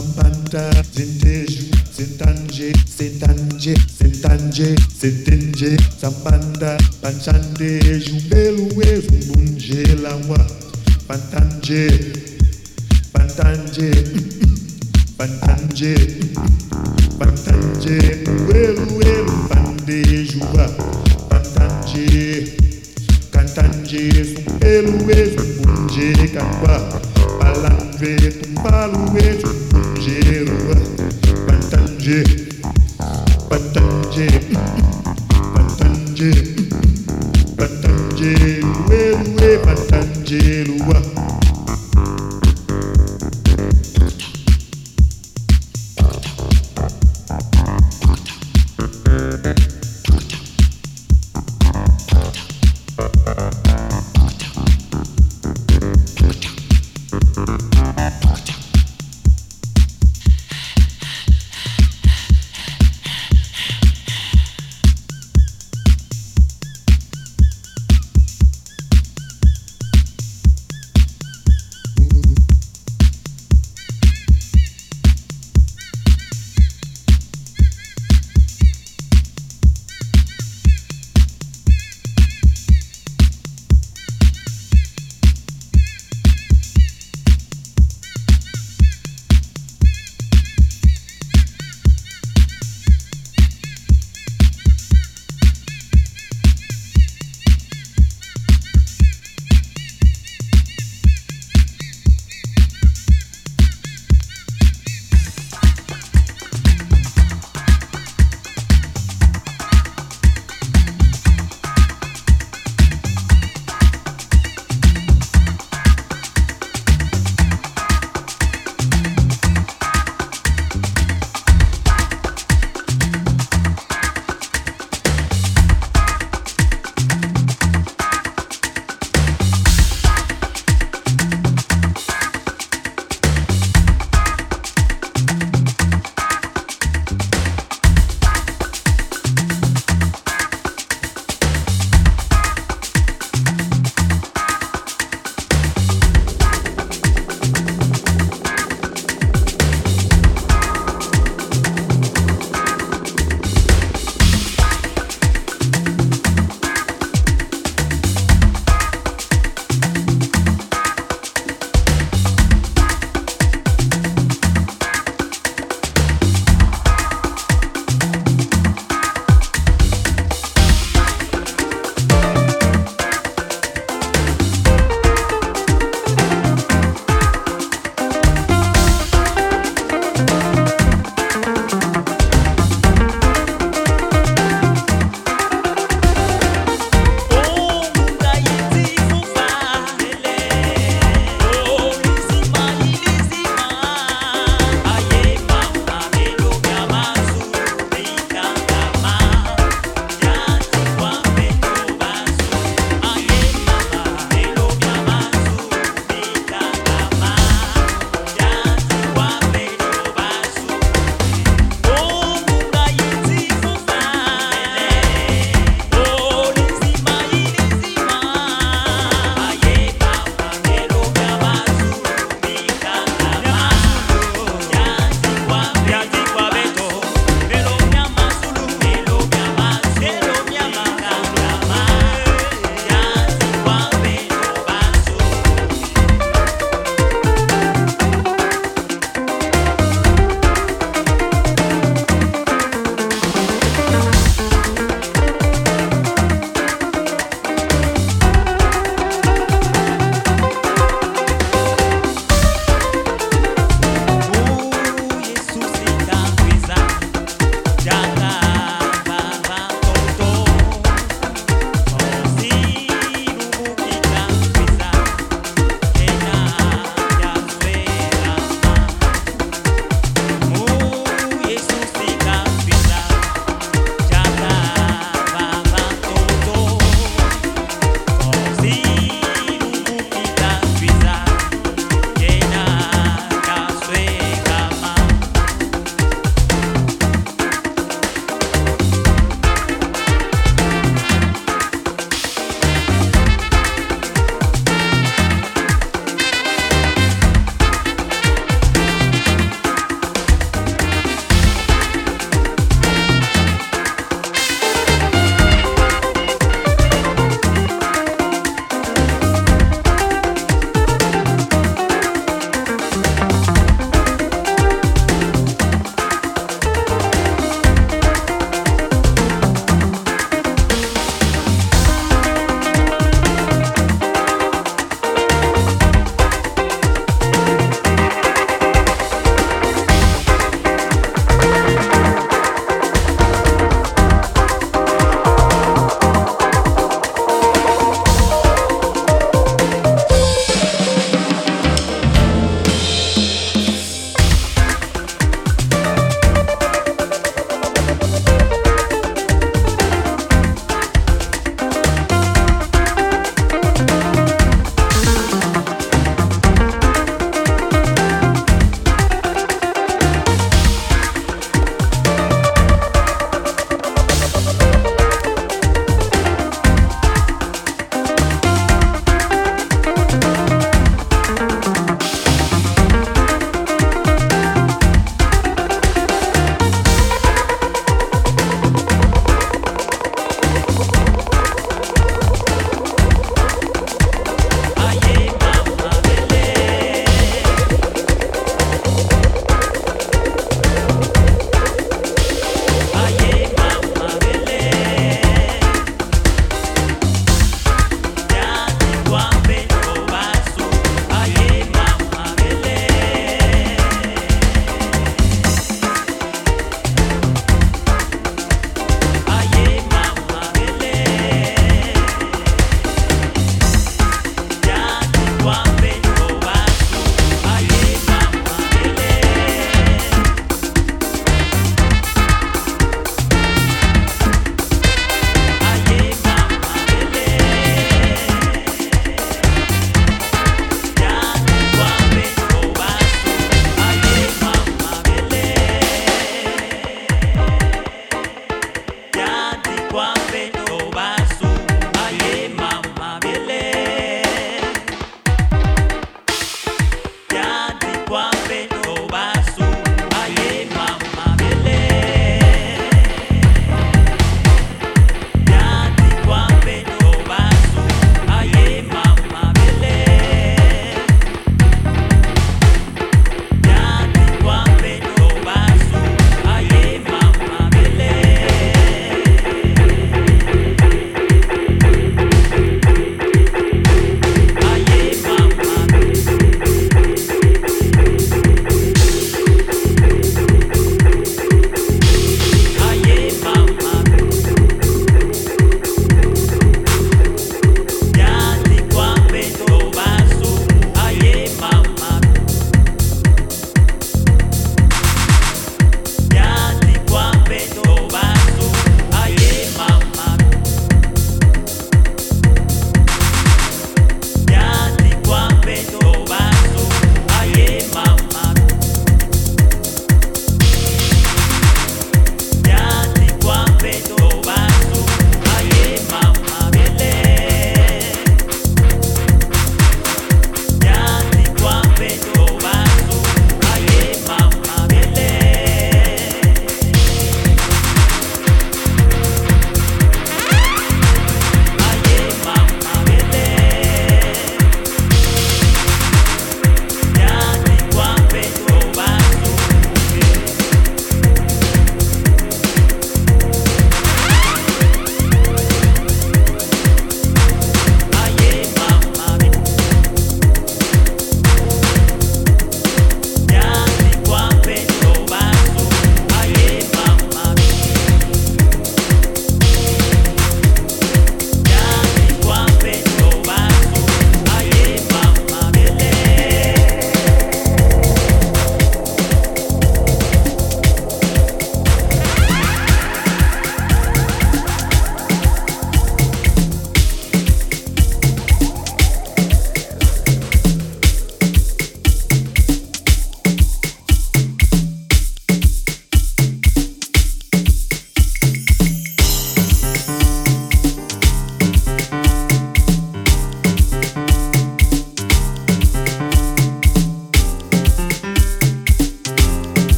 [0.00, 8.70] Sampanta, Zinteju, Zintanje, Sentanje, Sentanje, Sentenje, Sampanda, Panchande, Jumbelu,
[9.04, 10.40] Zumbunje, Lawa,
[11.06, 12.19] Pantanje,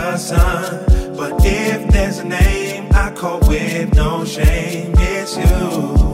[0.00, 0.84] the sun.
[1.16, 6.07] But if there's a name I call with no shame, it's you.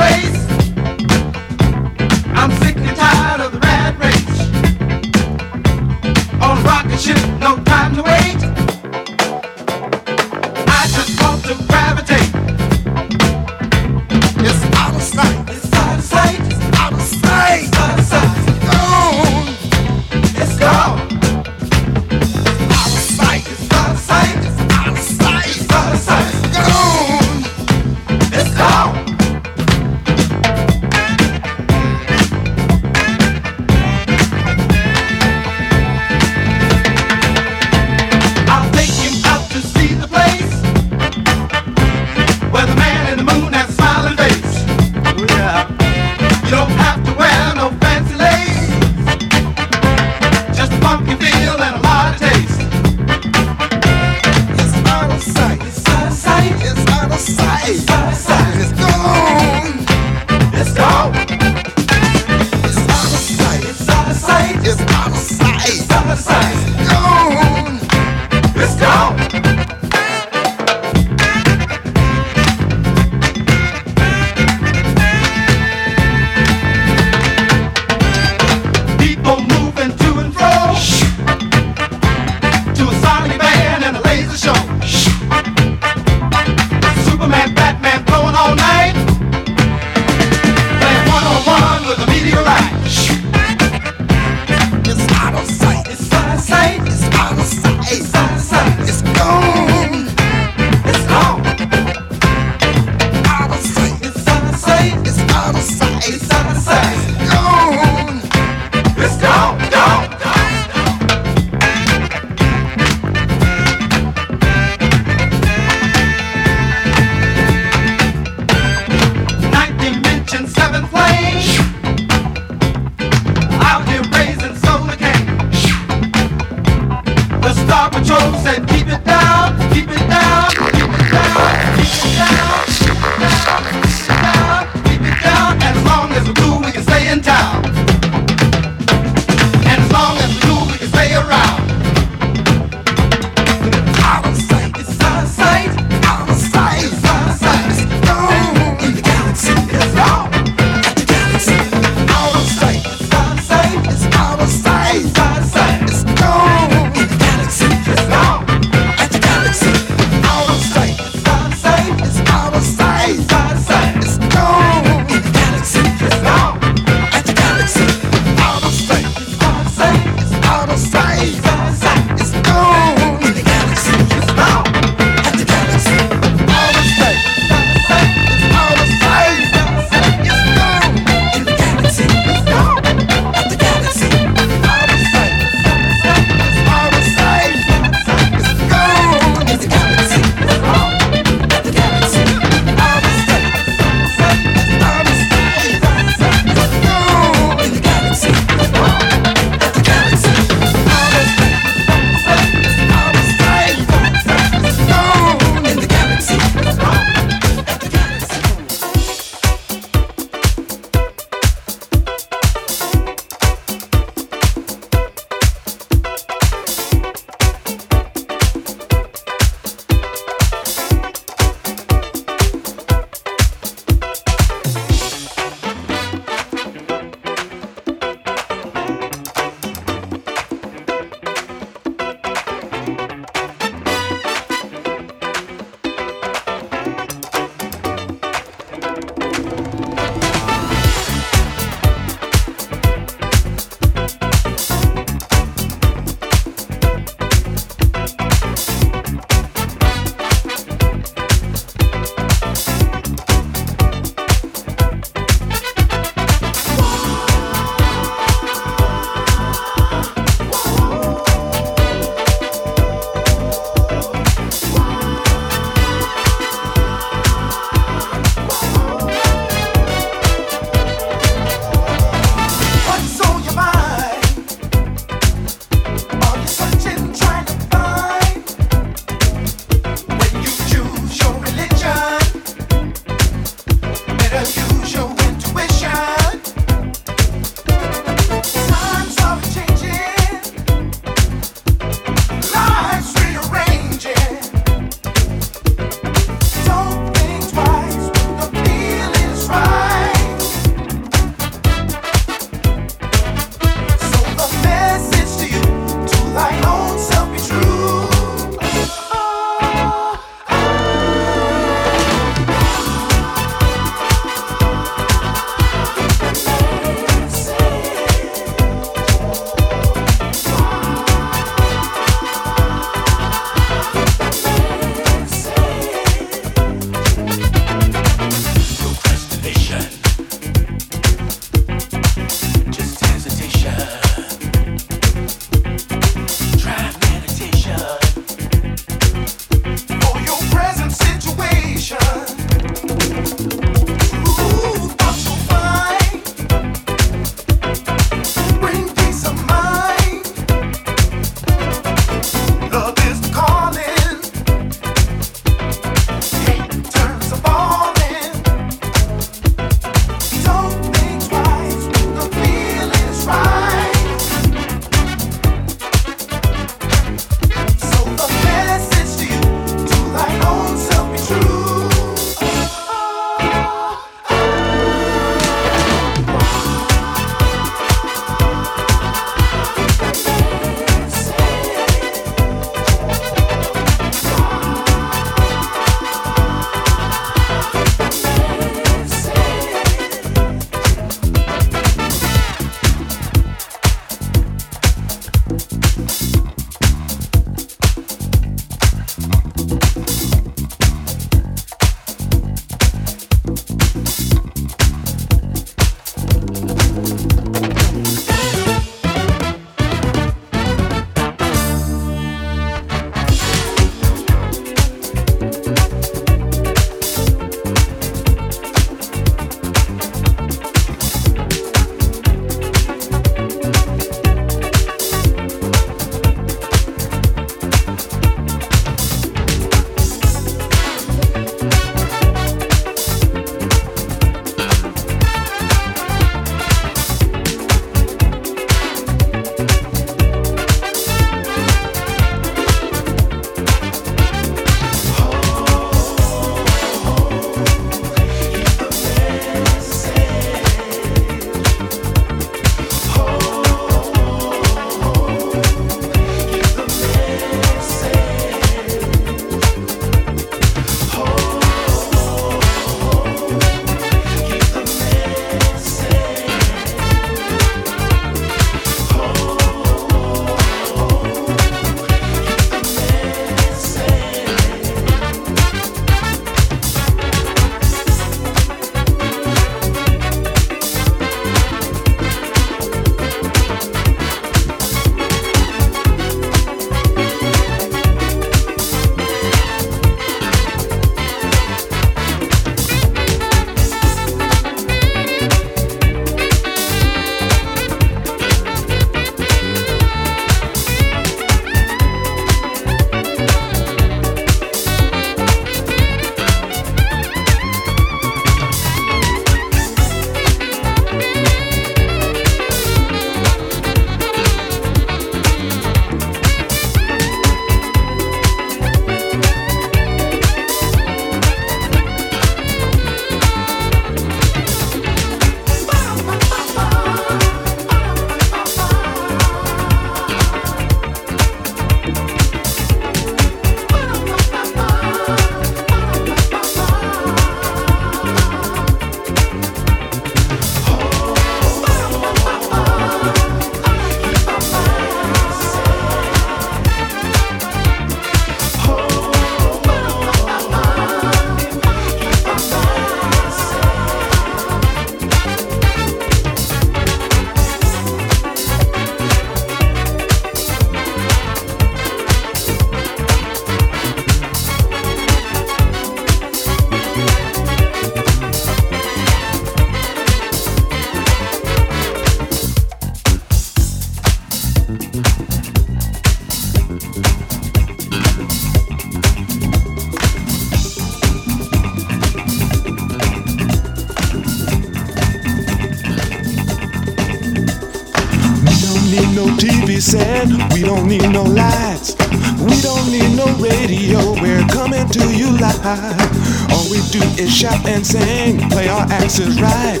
[590.10, 592.16] Said, We don't need no lights.
[592.58, 594.18] We don't need no radio.
[594.42, 596.72] We're coming to you live.
[596.72, 600.00] All we do is shout and sing, play our axes right.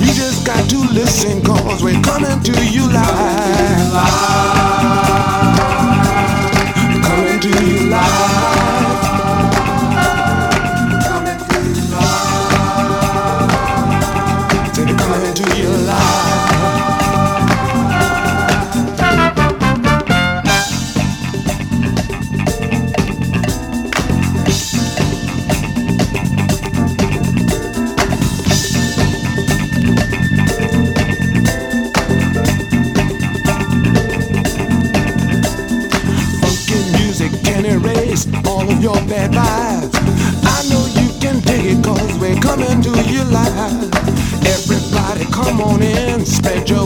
[0.00, 3.92] You just got to listen, cause we're coming to you live.
[7.06, 7.75] Coming to you live.
[38.86, 39.96] Your bad vibes.
[40.46, 43.90] I know you can dig it cause we're coming to you live.
[44.46, 46.85] Everybody come on in, spread your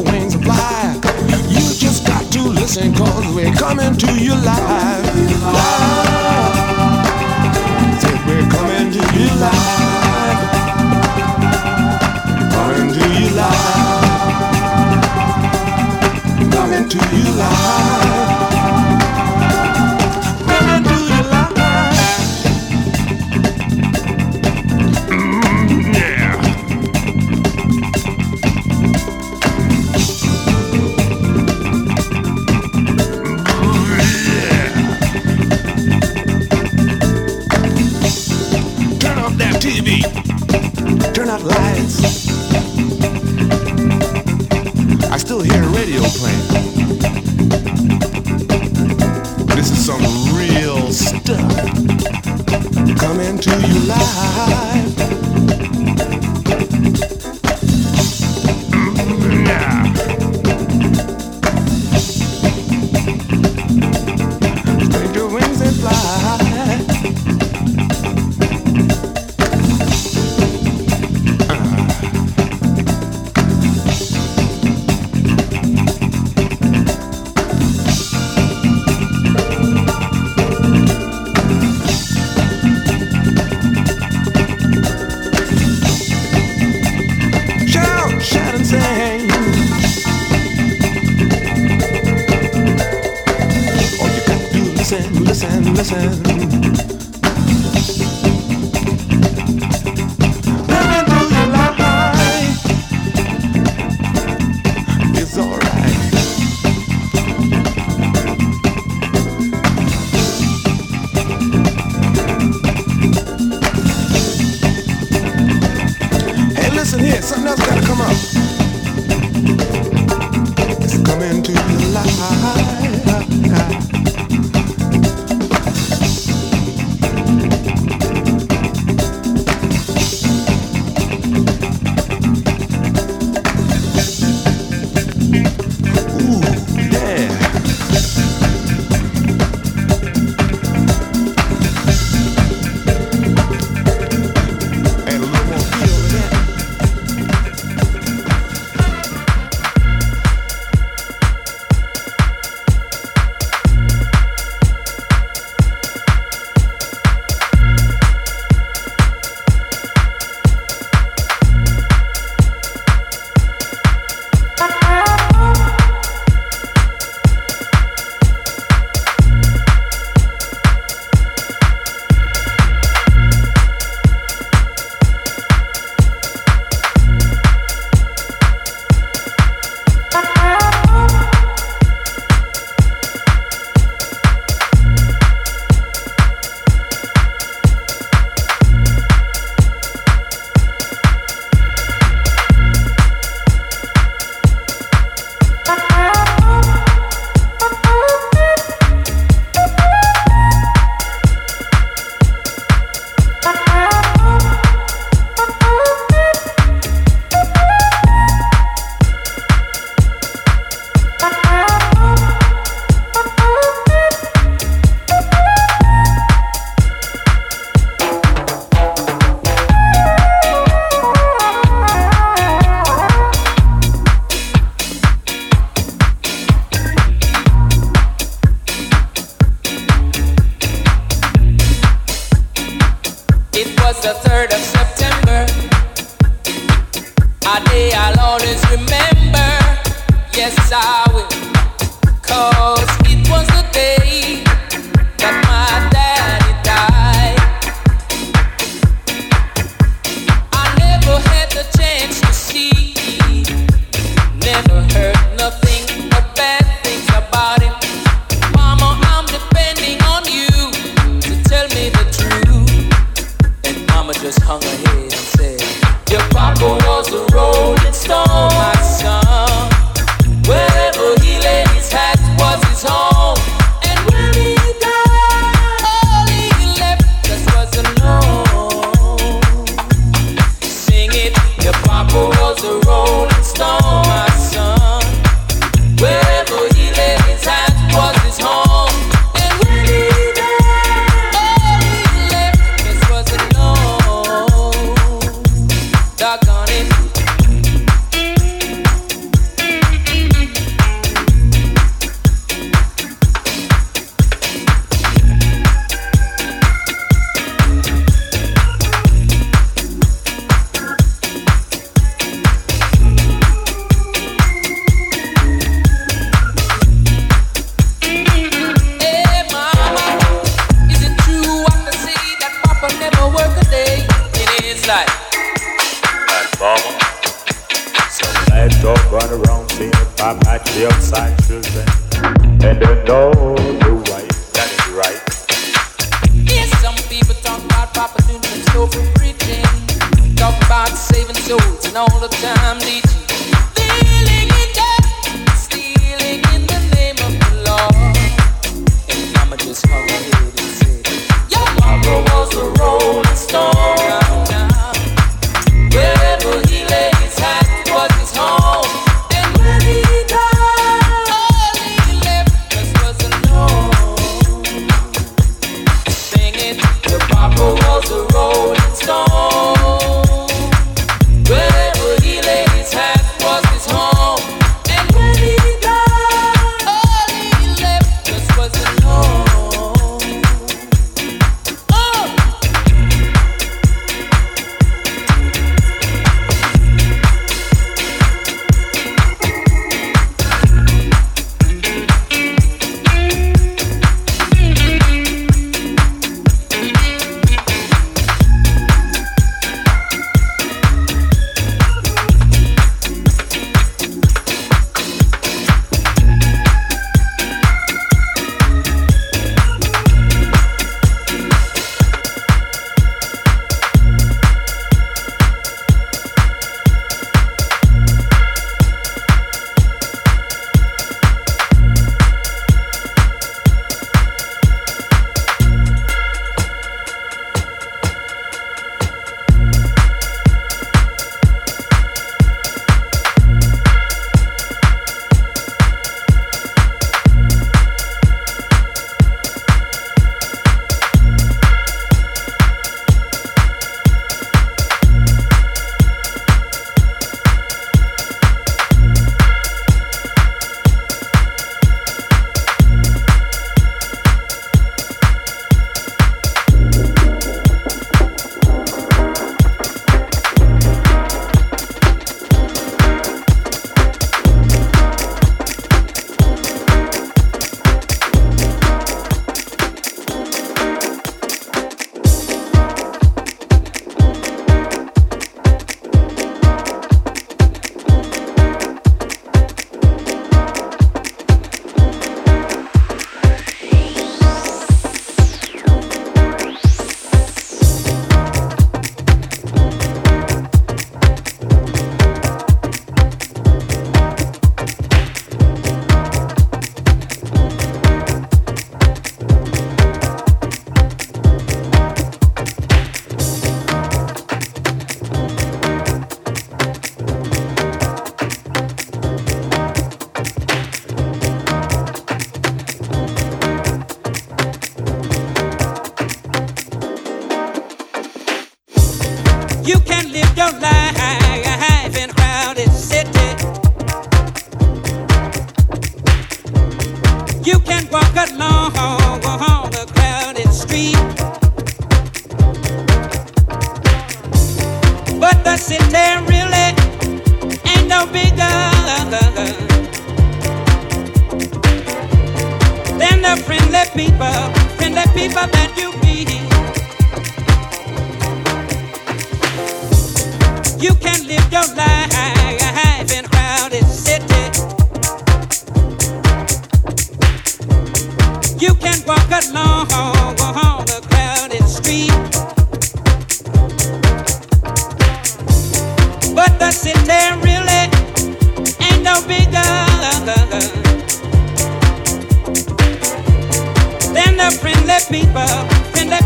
[575.31, 575.63] people,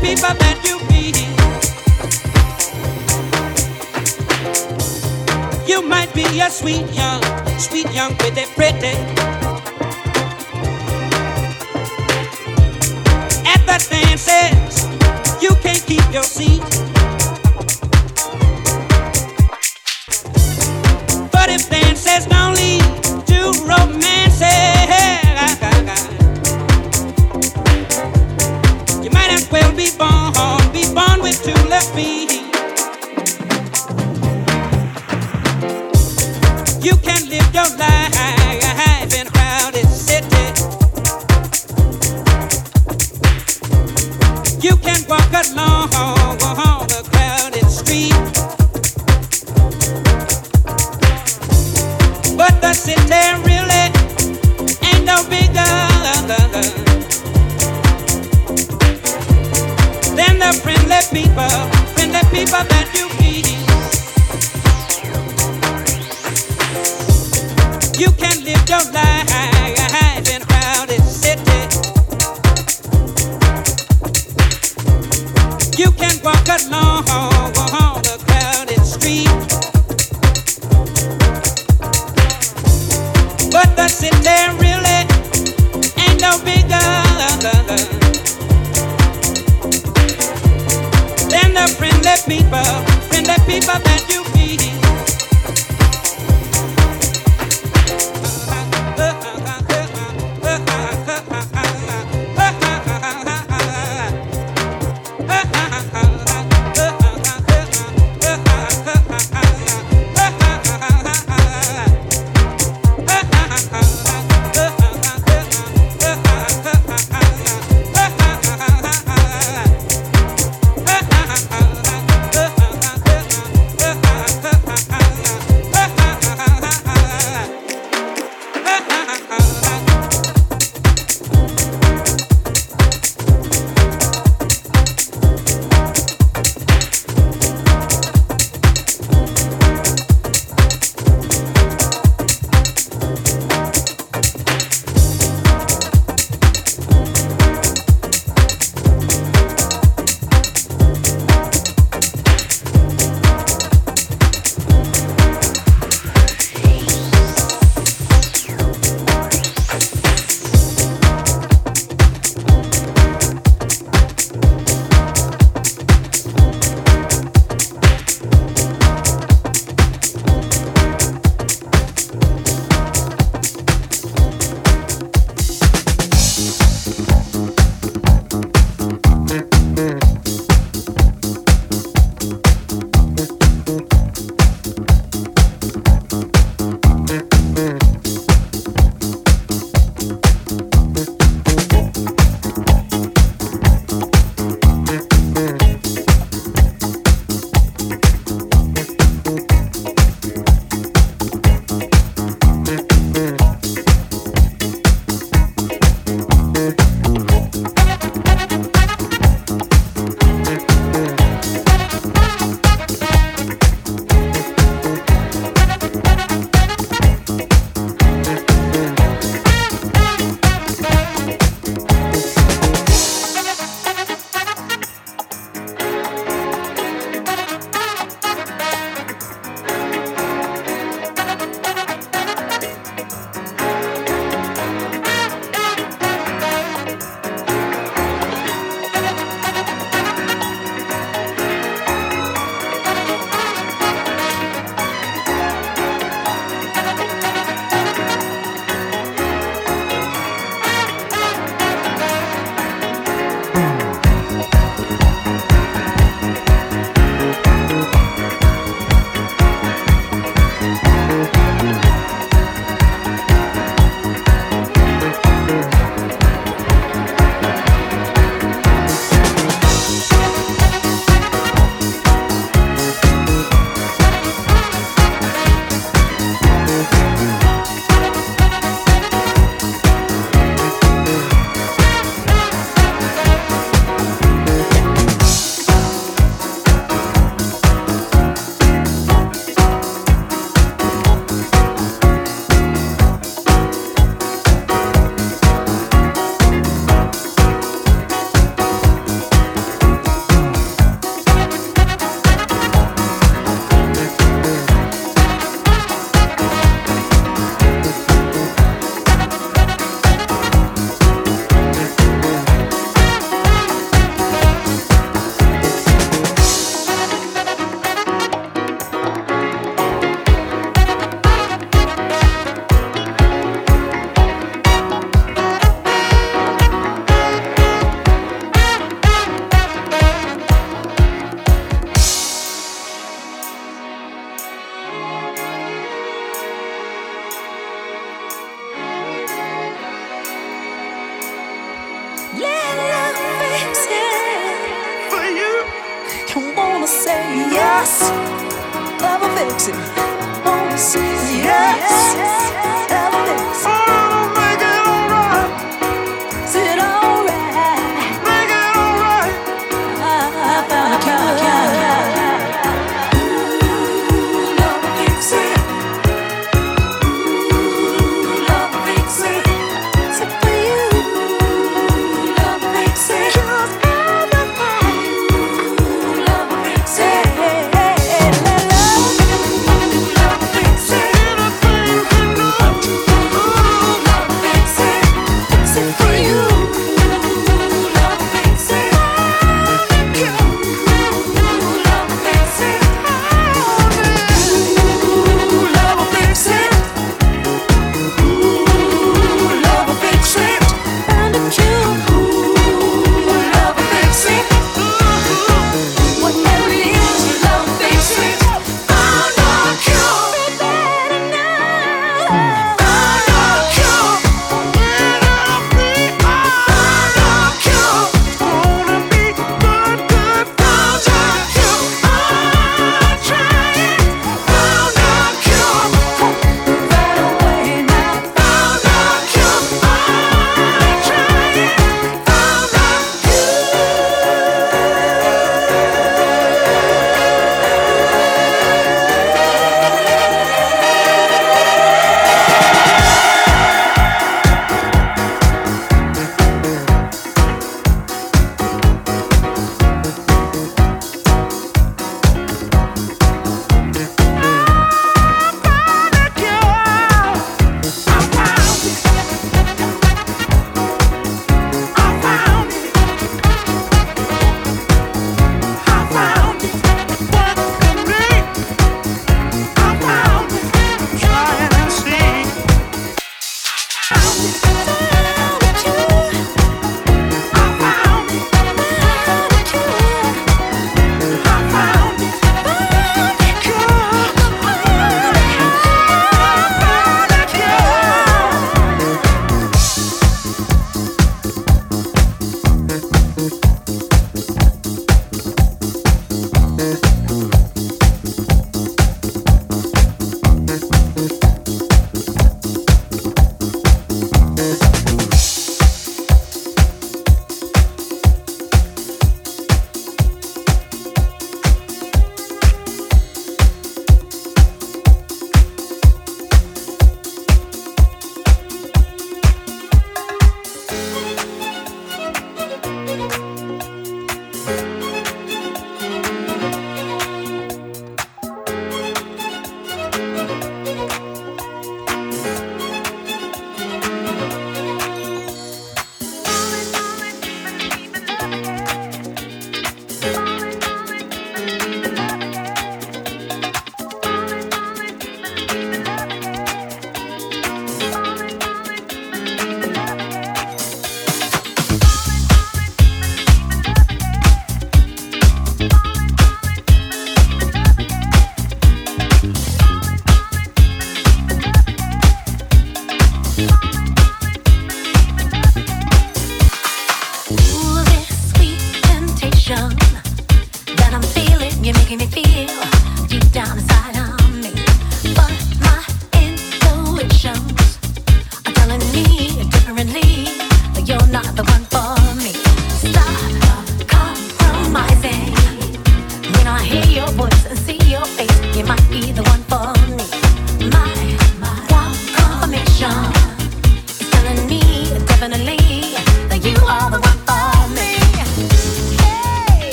[0.00, 1.16] people that you meet.
[5.68, 7.22] You might be a sweet young,
[7.58, 8.96] sweet young pretty pretty.
[13.46, 14.84] At the dances,
[15.40, 16.62] you can't keep your seat.
[21.30, 22.82] But if dances don't lead
[23.28, 23.81] to road.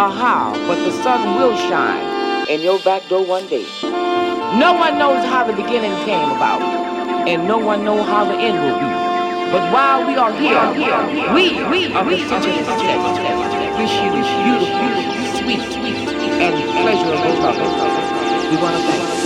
[0.00, 3.66] or how, but the sun will shine in your back door one day.
[4.56, 6.62] No one knows how the beginning came about,
[7.28, 8.88] and no one knows how the end will be.
[9.52, 10.56] But while we are here,
[11.34, 12.52] we, we, are we, such We
[13.76, 14.10] wish you
[14.48, 14.88] beautiful,
[15.36, 15.68] sweet,
[16.40, 17.60] and pleasurable love.
[18.50, 19.19] We want to thank you.